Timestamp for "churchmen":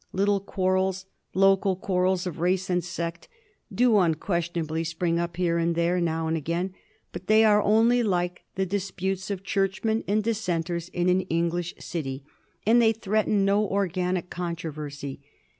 9.43-10.03